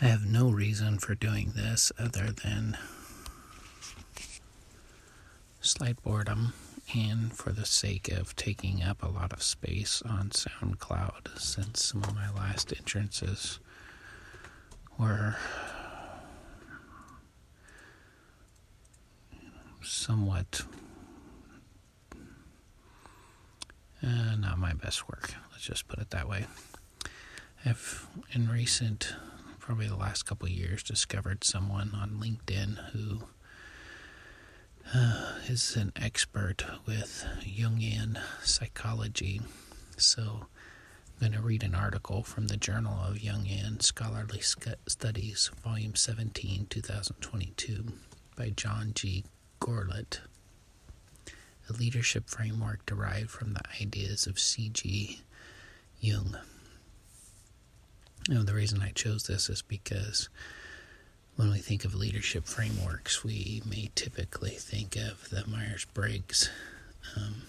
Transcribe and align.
I 0.00 0.06
have 0.06 0.24
no 0.26 0.48
reason 0.48 0.98
for 0.98 1.14
doing 1.14 1.52
this 1.56 1.90
other 1.98 2.30
than 2.30 2.78
slight 5.60 6.00
boredom 6.02 6.52
and 6.94 7.32
for 7.32 7.50
the 7.50 7.66
sake 7.66 8.08
of 8.08 8.34
taking 8.36 8.82
up 8.82 9.02
a 9.02 9.08
lot 9.08 9.32
of 9.32 9.42
space 9.42 10.00
on 10.02 10.30
SoundCloud 10.30 11.38
since 11.38 11.84
some 11.84 12.04
of 12.04 12.14
my 12.14 12.30
last 12.30 12.72
entrances 12.76 13.58
were 14.98 15.36
somewhat 19.82 20.62
uh, 24.02 24.36
not 24.36 24.58
my 24.58 24.72
best 24.72 25.08
work. 25.08 25.34
Let's 25.50 25.64
just 25.64 25.88
put 25.88 25.98
it 25.98 26.10
that 26.10 26.28
way. 26.28 26.46
I've, 27.64 28.06
in 28.32 28.48
recent, 28.48 29.14
probably 29.68 29.86
the 29.86 29.94
last 29.96 30.22
couple 30.22 30.48
years, 30.48 30.82
discovered 30.82 31.44
someone 31.44 31.90
on 31.94 32.12
LinkedIn 32.12 32.78
who 32.92 33.20
uh, 34.94 35.34
is 35.46 35.76
an 35.76 35.92
expert 35.94 36.64
with 36.86 37.26
Jungian 37.42 38.18
psychology. 38.42 39.42
So 39.98 40.46
I'm 41.20 41.28
going 41.28 41.32
to 41.32 41.46
read 41.46 41.62
an 41.62 41.74
article 41.74 42.22
from 42.22 42.46
the 42.46 42.56
Journal 42.56 42.94
of 42.94 43.18
Jungian 43.18 43.82
Scholarly 43.82 44.40
Studies, 44.40 45.50
Volume 45.62 45.94
17, 45.94 46.68
2022, 46.70 47.92
by 48.36 48.48
John 48.48 48.92
G. 48.94 49.26
Corlett. 49.60 50.20
A 51.68 51.74
leadership 51.74 52.30
framework 52.30 52.86
derived 52.86 53.28
from 53.28 53.52
the 53.52 53.60
ideas 53.82 54.26
of 54.26 54.38
C.G. 54.38 55.20
Jung. 56.00 56.38
You 58.28 58.34
know, 58.34 58.42
the 58.42 58.52
reason 58.52 58.82
I 58.82 58.90
chose 58.90 59.26
this 59.26 59.48
is 59.48 59.62
because 59.62 60.28
when 61.36 61.50
we 61.50 61.60
think 61.60 61.86
of 61.86 61.94
leadership 61.94 62.44
frameworks, 62.44 63.24
we 63.24 63.62
may 63.64 63.90
typically 63.94 64.50
think 64.50 64.96
of 64.96 65.30
the 65.30 65.46
Myers 65.46 65.86
Briggs. 65.94 66.50
Um, 67.16 67.42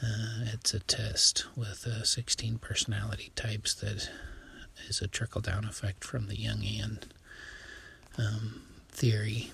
uh, 0.00 0.44
it's 0.52 0.74
a 0.74 0.78
test 0.78 1.44
with 1.56 1.88
uh, 1.88 2.04
16 2.04 2.58
personality 2.58 3.32
types 3.34 3.74
that 3.74 4.10
is 4.88 5.00
a 5.02 5.08
trickle 5.08 5.40
down 5.40 5.64
effect 5.64 6.04
from 6.04 6.28
the 6.28 6.36
Jungian 6.36 6.98
um, 8.16 8.62
theory. 8.92 9.50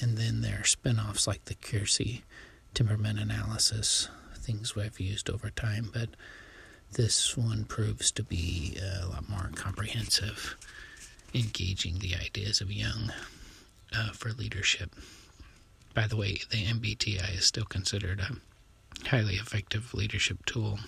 And 0.00 0.16
then 0.16 0.40
there 0.40 0.60
are 0.60 0.64
spin 0.64 0.98
offs 0.98 1.26
like 1.26 1.44
the 1.44 1.54
Keirsey 1.54 2.22
temperament 2.72 3.18
analysis, 3.18 4.08
things 4.34 4.74
we've 4.74 4.98
used 4.98 5.28
over 5.28 5.50
time. 5.50 5.90
But 5.92 6.08
this 6.92 7.36
one 7.36 7.64
proves 7.64 8.10
to 8.12 8.22
be 8.22 8.78
a 8.80 9.06
lot 9.06 9.28
more 9.28 9.50
comprehensive 9.54 10.56
engaging 11.34 11.98
the 11.98 12.14
ideas 12.14 12.60
of 12.60 12.72
Jung 12.72 13.12
uh, 13.94 14.12
for 14.12 14.30
leadership. 14.30 14.94
By 15.94 16.06
the 16.06 16.16
way, 16.16 16.38
the 16.50 16.64
MBTI 16.64 17.38
is 17.38 17.44
still 17.44 17.64
considered 17.64 18.20
a 18.20 19.08
highly 19.08 19.34
effective 19.34 19.94
leadership 19.94 20.44
tool 20.46 20.78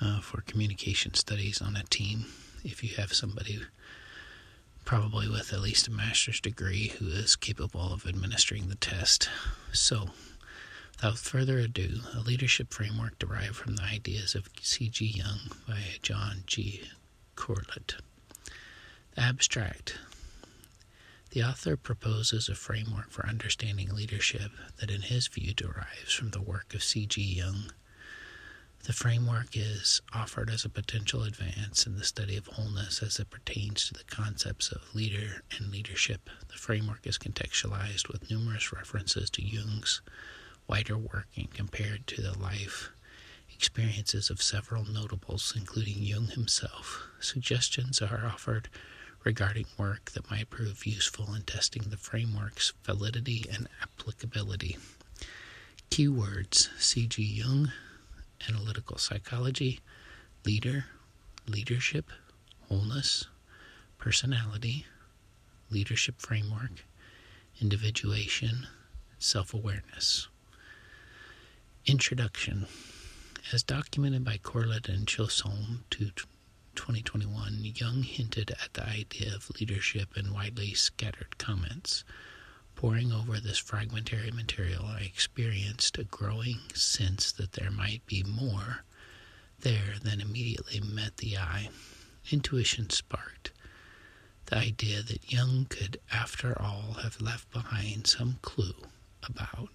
uh, 0.00 0.20
for 0.20 0.40
communication 0.42 1.14
studies 1.14 1.60
on 1.60 1.76
a 1.76 1.82
team. 1.84 2.26
If 2.64 2.82
you 2.82 2.94
have 2.96 3.12
somebody 3.12 3.60
probably 4.84 5.28
with 5.28 5.52
at 5.52 5.60
least 5.60 5.88
a 5.88 5.90
master's 5.90 6.40
degree 6.40 6.88
who 6.98 7.08
is 7.08 7.34
capable 7.36 7.92
of 7.92 8.06
administering 8.06 8.68
the 8.68 8.76
test. 8.76 9.28
So, 9.72 10.10
without 10.96 11.18
further 11.18 11.58
ado, 11.58 12.00
a 12.14 12.20
leadership 12.20 12.72
framework 12.72 13.18
derived 13.18 13.54
from 13.56 13.76
the 13.76 13.82
ideas 13.82 14.34
of 14.34 14.48
C.G. 14.62 15.04
Jung 15.04 15.40
by 15.68 15.78
John 16.00 16.42
G. 16.46 16.88
Corlett. 17.36 17.96
Abstract. 19.16 19.98
The 21.30 21.42
author 21.42 21.76
proposes 21.76 22.48
a 22.48 22.54
framework 22.54 23.10
for 23.10 23.26
understanding 23.26 23.94
leadership 23.94 24.52
that, 24.80 24.90
in 24.90 25.02
his 25.02 25.26
view, 25.28 25.52
derives 25.52 26.14
from 26.14 26.30
the 26.30 26.40
work 26.40 26.72
of 26.74 26.82
C.G. 26.82 27.20
Jung. 27.20 27.72
The 28.84 28.94
framework 28.94 29.54
is 29.54 30.00
offered 30.14 30.48
as 30.48 30.64
a 30.64 30.70
potential 30.70 31.24
advance 31.24 31.86
in 31.86 31.98
the 31.98 32.04
study 32.04 32.36
of 32.38 32.46
wholeness 32.46 33.02
as 33.02 33.18
it 33.18 33.28
pertains 33.30 33.86
to 33.88 33.94
the 33.94 34.04
concepts 34.04 34.70
of 34.72 34.94
leader 34.94 35.42
and 35.58 35.70
leadership. 35.70 36.30
The 36.48 36.54
framework 36.54 37.06
is 37.06 37.18
contextualized 37.18 38.08
with 38.08 38.30
numerous 38.30 38.72
references 38.72 39.28
to 39.30 39.42
Jung's 39.42 40.00
wider 40.68 40.96
work 40.98 41.26
and 41.36 41.52
compared 41.52 42.06
to 42.06 42.22
the 42.22 42.38
life 42.38 42.90
experiences 43.54 44.28
of 44.28 44.42
several 44.42 44.84
notables, 44.84 45.54
including 45.56 46.02
Jung 46.02 46.26
himself. 46.26 47.06
Suggestions 47.20 48.02
are 48.02 48.26
offered 48.26 48.68
regarding 49.24 49.66
work 49.78 50.12
that 50.12 50.30
might 50.30 50.50
prove 50.50 50.86
useful 50.86 51.34
in 51.34 51.42
testing 51.42 51.84
the 51.88 51.96
framework's 51.96 52.72
validity 52.84 53.44
and 53.52 53.68
applicability. 53.82 54.76
Keywords 55.90 56.68
C.G. 56.78 57.22
Jung, 57.22 57.72
analytical 58.48 58.98
psychology, 58.98 59.80
leader, 60.44 60.86
leadership, 61.48 62.10
wholeness, 62.68 63.26
personality, 63.98 64.86
leadership 65.70 66.20
framework, 66.20 66.84
individuation, 67.60 68.66
self 69.18 69.54
awareness. 69.54 70.28
Introduction 71.88 72.66
As 73.52 73.62
documented 73.62 74.24
by 74.24 74.38
Corlett 74.38 74.88
and 74.88 75.06
Chisholm 75.06 75.84
to 75.90 76.10
2021, 76.74 77.60
Jung 77.62 78.02
hinted 78.02 78.50
at 78.50 78.74
the 78.74 78.84
idea 78.84 79.32
of 79.32 79.50
leadership 79.60 80.16
in 80.16 80.32
widely 80.34 80.74
scattered 80.74 81.38
comments. 81.38 82.02
Poring 82.74 83.12
over 83.12 83.38
this 83.38 83.58
fragmentary 83.58 84.32
material, 84.32 84.84
I 84.84 85.02
experienced 85.02 85.96
a 85.96 86.02
growing 86.02 86.58
sense 86.74 87.30
that 87.30 87.52
there 87.52 87.70
might 87.70 88.04
be 88.06 88.24
more 88.24 88.84
there 89.60 89.94
than 90.02 90.20
immediately 90.20 90.80
met 90.80 91.18
the 91.18 91.38
eye. 91.38 91.68
Intuition 92.32 92.90
sparked 92.90 93.52
the 94.46 94.56
idea 94.56 95.02
that 95.02 95.32
Jung 95.32 95.66
could, 95.68 96.00
after 96.10 96.60
all, 96.60 96.94
have 97.02 97.20
left 97.20 97.52
behind 97.52 98.08
some 98.08 98.40
clue 98.42 98.74
about 99.22 99.68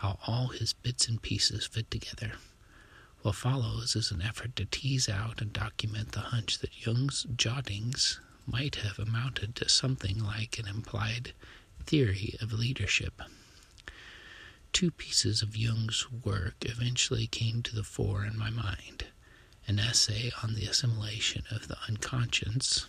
how 0.00 0.18
all 0.26 0.48
his 0.48 0.72
bits 0.72 1.08
and 1.08 1.20
pieces 1.22 1.66
fit 1.66 1.90
together. 1.90 2.32
What 3.22 3.34
follows 3.34 3.96
is 3.96 4.10
an 4.10 4.22
effort 4.22 4.54
to 4.56 4.64
tease 4.64 5.08
out 5.08 5.40
and 5.40 5.52
document 5.52 6.12
the 6.12 6.20
hunch 6.20 6.58
that 6.58 6.86
Jung's 6.86 7.26
jottings 7.34 8.20
might 8.46 8.76
have 8.76 8.98
amounted 8.98 9.56
to 9.56 9.68
something 9.68 10.22
like 10.22 10.58
an 10.58 10.68
implied 10.68 11.32
theory 11.84 12.36
of 12.40 12.52
leadership. 12.52 13.20
Two 14.72 14.90
pieces 14.90 15.42
of 15.42 15.56
Jung's 15.56 16.06
work 16.10 16.54
eventually 16.62 17.26
came 17.26 17.62
to 17.62 17.74
the 17.74 17.82
fore 17.84 18.24
in 18.24 18.38
my 18.38 18.50
mind 18.50 19.04
an 19.66 19.78
essay 19.78 20.30
on 20.42 20.54
the 20.54 20.64
assimilation 20.66 21.42
of 21.50 21.68
the 21.68 21.76
unconscious, 21.88 22.86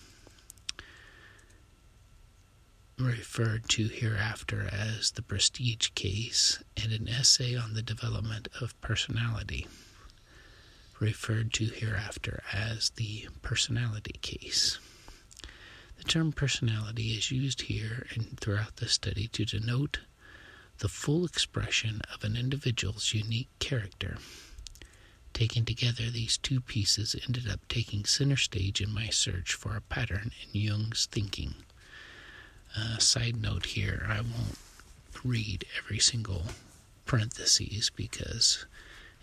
referred 3.00 3.70
to 3.70 3.88
hereafter 3.88 4.70
as 4.74 5.12
the 5.12 5.22
prestige 5.22 5.90
case, 5.96 6.62
and 6.76 6.92
an 6.92 7.08
essay 7.08 7.56
on 7.56 7.74
the 7.74 7.82
development 7.82 8.48
of 8.60 8.80
personality 8.82 9.68
referred 11.00 11.54
to 11.54 11.66
hereafter 11.66 12.44
as 12.52 12.90
the 12.92 13.28
personality 13.42 14.20
case. 14.22 14.80
The 15.98 16.04
term 16.04 16.34
personality 16.34 17.12
is 17.14 17.32
used 17.32 17.62
here 17.64 18.06
and 18.16 18.38
throughout 18.40 18.78
the 18.78 18.90
study 18.90 19.28
to 19.30 19.46
denote 19.46 20.00
the 20.80 20.90
full 20.90 21.26
expression 21.26 22.02
of 22.14 22.24
an 22.24 22.36
individual's 22.36 23.14
unique 23.14 23.50
character. 23.60 24.18
Taken 25.34 25.64
together, 25.64 26.10
these 26.10 26.38
two 26.38 26.60
pieces 26.60 27.16
ended 27.28 27.50
up 27.50 27.62
taking 27.70 28.04
center 28.04 28.38
stage 28.38 28.82
in 28.82 28.94
my 28.94 29.08
search 29.10 29.54
for 29.54 29.76
a 29.76 29.82
pattern 29.82 30.32
in 30.44 30.60
Jung's 30.60 31.06
thinking. 31.06 31.56
Uh, 32.78 32.98
side 32.98 33.42
note 33.42 33.66
here 33.68 34.06
I 34.10 34.22
won't 34.22 34.58
read 35.24 35.66
every 35.78 36.00
single 36.00 36.44
parentheses 37.06 37.90
because 37.90 38.66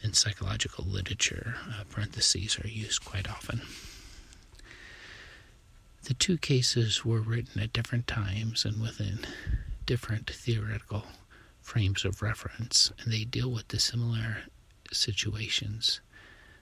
in 0.03 0.13
psychological 0.13 0.85
literature, 0.85 1.57
uh, 1.69 1.85
parentheses 1.91 2.59
are 2.63 2.69
used 2.69 3.05
quite 3.05 3.29
often. 3.29 3.63
The 6.05 6.15
two 6.15 6.39
cases 6.39 7.05
were 7.05 7.21
written 7.21 7.61
at 7.61 7.73
different 7.73 8.07
times 8.07 8.65
and 8.65 8.81
within 8.81 9.21
different 9.87 10.31
theoretical 10.31 11.05
frames 11.61 12.05
of 12.05 12.23
reference, 12.23 12.93
and 13.01 13.13
they 13.13 13.25
deal 13.25 13.51
with 13.51 13.69
dissimilar 13.69 14.39
situations. 14.93 16.01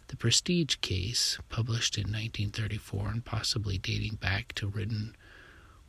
The 0.08 0.16
Prestige 0.16 0.76
case, 0.76 1.38
published 1.48 1.96
in 1.98 2.04
1934 2.04 3.08
and 3.08 3.24
possibly 3.24 3.78
dating 3.78 4.16
back 4.16 4.54
to 4.54 4.66
written 4.68 5.16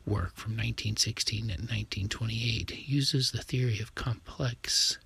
work 0.06 0.36
from 0.36 0.52
1916 0.52 1.50
and 1.50 1.68
1928, 1.68 2.88
uses 2.88 3.32
the 3.32 3.42
theory 3.42 3.80
of 3.80 3.94
complex 3.94 4.98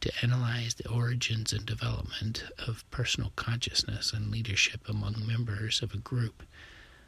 to 0.00 0.12
analyze 0.22 0.74
the 0.74 0.88
origins 0.88 1.52
and 1.52 1.66
development 1.66 2.44
of 2.66 2.88
personal 2.90 3.32
consciousness 3.36 4.12
and 4.12 4.30
leadership 4.30 4.88
among 4.88 5.26
members 5.26 5.82
of 5.82 5.92
a 5.92 5.98
group 5.98 6.42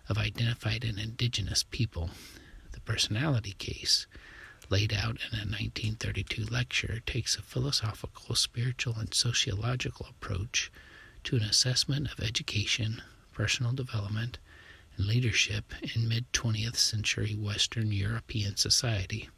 of 0.08 0.18
identified 0.18 0.84
and 0.84 0.98
indigenous 0.98 1.62
people. 1.62 2.10
The 2.72 2.80
personality 2.80 3.52
case, 3.52 4.06
laid 4.68 4.92
out 4.92 5.18
in 5.30 5.38
a 5.38 5.46
1932 5.46 6.44
lecture, 6.46 7.00
takes 7.06 7.36
a 7.36 7.42
philosophical, 7.42 8.34
spiritual, 8.34 8.96
and 8.98 9.14
sociological 9.14 10.06
approach 10.08 10.72
to 11.24 11.36
an 11.36 11.42
assessment 11.42 12.10
of 12.10 12.20
education, 12.20 13.02
personal 13.32 13.72
development, 13.72 14.38
and 14.96 15.06
leadership 15.06 15.72
in 15.94 16.08
mid 16.08 16.32
20th 16.32 16.76
century 16.76 17.34
Western 17.34 17.92
European 17.92 18.56
society. 18.56 19.28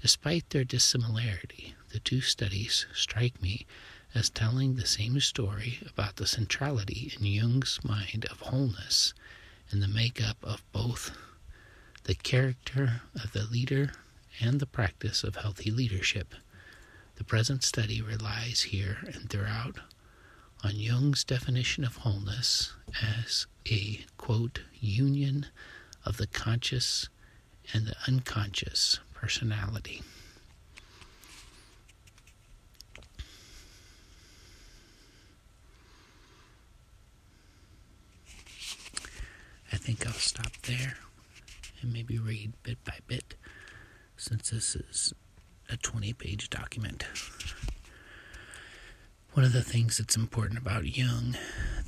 Despite 0.00 0.50
their 0.50 0.64
dissimilarity, 0.64 1.74
the 1.90 2.00
two 2.00 2.20
studies 2.20 2.86
strike 2.94 3.40
me 3.40 3.66
as 4.14 4.30
telling 4.30 4.76
the 4.76 4.86
same 4.86 5.18
story 5.20 5.80
about 5.88 6.16
the 6.16 6.26
centrality 6.26 7.12
in 7.18 7.26
Jung's 7.26 7.80
mind 7.84 8.26
of 8.30 8.40
wholeness 8.40 9.14
and 9.70 9.82
the 9.82 9.88
makeup 9.88 10.38
of 10.42 10.62
both 10.72 11.16
the 12.04 12.14
character 12.14 13.02
of 13.14 13.32
the 13.32 13.44
leader 13.44 13.92
and 14.40 14.60
the 14.60 14.66
practice 14.66 15.24
of 15.24 15.36
healthy 15.36 15.70
leadership. 15.70 16.34
The 17.16 17.24
present 17.24 17.64
study 17.64 18.00
relies 18.00 18.62
here 18.62 18.98
and 19.06 19.28
throughout 19.28 19.80
on 20.66 20.74
Jung's 20.80 21.22
definition 21.22 21.84
of 21.84 21.98
wholeness 21.98 22.72
as 23.00 23.46
a, 23.70 24.00
quote, 24.18 24.62
union 24.80 25.46
of 26.04 26.16
the 26.16 26.26
conscious 26.26 27.08
and 27.72 27.86
the 27.86 27.94
unconscious 28.08 28.98
personality. 29.14 30.02
I 39.72 39.76
think 39.76 40.04
I'll 40.04 40.12
stop 40.14 40.50
there 40.62 40.96
and 41.80 41.92
maybe 41.92 42.18
read 42.18 42.54
bit 42.64 42.82
by 42.84 42.98
bit 43.06 43.36
since 44.16 44.50
this 44.50 44.74
is 44.74 45.14
a 45.70 45.76
20 45.76 46.12
page 46.14 46.50
document. 46.50 47.04
One 49.36 49.44
of 49.44 49.52
the 49.52 49.60
things 49.60 49.98
that's 49.98 50.16
important 50.16 50.58
about 50.58 50.96
Jung 50.96 51.36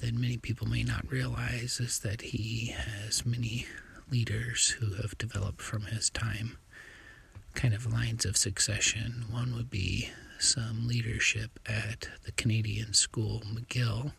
that 0.02 0.12
many 0.12 0.36
people 0.36 0.68
may 0.68 0.82
not 0.82 1.10
realize 1.10 1.80
is 1.80 2.00
that 2.00 2.20
he 2.20 2.74
has 2.76 3.24
many 3.24 3.66
leaders 4.10 4.68
who 4.78 4.96
have 4.96 5.16
developed 5.16 5.62
from 5.62 5.86
his 5.86 6.10
time 6.10 6.58
kind 7.54 7.72
of 7.72 7.90
lines 7.90 8.26
of 8.26 8.36
succession. 8.36 9.24
One 9.30 9.54
would 9.54 9.70
be 9.70 10.10
some 10.38 10.86
leadership 10.86 11.58
at 11.64 12.10
the 12.26 12.32
Canadian 12.32 12.92
school 12.92 13.42
McGill, 13.50 14.12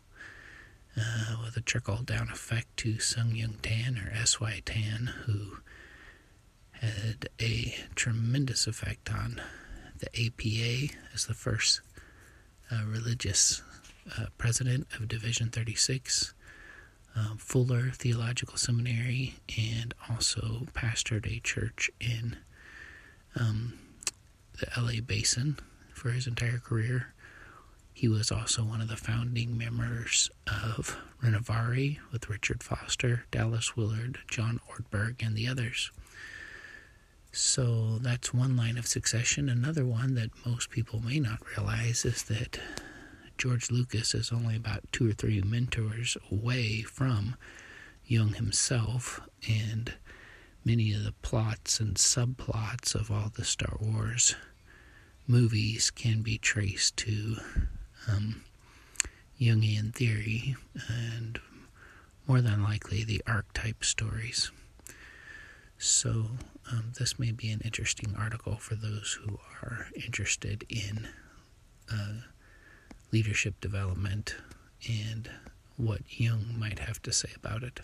uh, 0.96 1.36
with 1.44 1.56
a 1.56 1.60
trickle 1.60 2.02
down 2.02 2.30
effect 2.30 2.76
to 2.78 2.98
Siang-Yang 2.98 3.58
Tan 3.62 3.96
or 3.96 4.10
S.Y. 4.12 4.60
Tan, 4.64 5.12
who 5.26 5.58
had 6.72 7.28
a 7.40 7.76
tremendous 7.94 8.66
effect 8.66 9.08
on 9.08 9.40
the 10.00 10.08
APA 10.18 10.92
as 11.14 11.26
the 11.26 11.34
first 11.34 11.80
religious 12.86 13.62
uh, 14.18 14.26
president 14.38 14.86
of 14.94 15.08
Division 15.08 15.48
36, 15.48 16.34
um, 17.16 17.36
Fuller 17.38 17.90
Theological 17.90 18.56
Seminary, 18.56 19.34
and 19.58 19.94
also 20.08 20.66
pastored 20.72 21.26
a 21.26 21.40
church 21.40 21.90
in 22.00 22.36
um, 23.38 23.78
the 24.58 24.66
LA 24.80 25.00
Basin 25.04 25.58
for 25.92 26.10
his 26.10 26.26
entire 26.26 26.58
career. 26.58 27.12
He 27.92 28.08
was 28.08 28.30
also 28.30 28.62
one 28.64 28.80
of 28.80 28.88
the 28.88 28.96
founding 28.96 29.58
members 29.58 30.30
of 30.46 30.96
Renovaré 31.22 31.98
with 32.12 32.30
Richard 32.30 32.62
Foster, 32.62 33.24
Dallas 33.30 33.76
Willard, 33.76 34.18
John 34.28 34.60
Ortberg, 34.70 35.24
and 35.24 35.36
the 35.36 35.46
others. 35.48 35.90
So 37.32 37.98
that's 38.00 38.34
one 38.34 38.56
line 38.56 38.76
of 38.76 38.86
succession. 38.86 39.48
Another 39.48 39.84
one 39.84 40.14
that 40.14 40.30
most 40.44 40.70
people 40.70 41.00
may 41.00 41.20
not 41.20 41.40
realize 41.56 42.04
is 42.04 42.24
that 42.24 42.58
George 43.38 43.70
Lucas 43.70 44.14
is 44.14 44.32
only 44.32 44.56
about 44.56 44.82
two 44.92 45.08
or 45.08 45.12
three 45.12 45.40
mentors 45.40 46.16
away 46.30 46.82
from 46.82 47.36
Jung 48.04 48.34
himself, 48.34 49.20
and 49.48 49.94
many 50.64 50.92
of 50.92 51.04
the 51.04 51.12
plots 51.22 51.80
and 51.80 51.94
subplots 51.96 52.94
of 52.94 53.10
all 53.10 53.30
the 53.34 53.44
Star 53.44 53.76
Wars 53.80 54.34
movies 55.26 55.90
can 55.90 56.22
be 56.22 56.36
traced 56.36 56.96
to 56.96 57.36
um, 58.08 58.42
Jungian 59.40 59.94
theory 59.94 60.56
and 60.88 61.38
more 62.26 62.40
than 62.40 62.62
likely 62.62 63.04
the 63.04 63.22
archetype 63.26 63.84
stories. 63.84 64.50
So, 65.78 66.26
um, 66.70 66.92
this 66.98 67.18
may 67.18 67.32
be 67.32 67.50
an 67.50 67.60
interesting 67.64 68.14
article 68.18 68.56
for 68.56 68.74
those 68.74 69.18
who 69.22 69.38
are 69.62 69.88
interested 69.94 70.64
in 70.68 71.08
uh, 71.92 72.20
leadership 73.12 73.60
development 73.60 74.36
and 74.88 75.30
what 75.76 76.00
Jung 76.08 76.54
might 76.58 76.78
have 76.78 77.00
to 77.02 77.12
say 77.12 77.30
about 77.36 77.62
it. 77.62 77.80